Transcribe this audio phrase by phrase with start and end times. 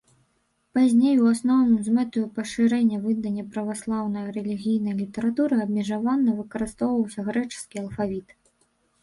[0.75, 8.27] Пазней, у асноўным, з мэтаю пашырэння выдання праваслаўнай рэлігійнай літаратуры, абмежавана выкарыстоўваўся грэчаскі алфавіт.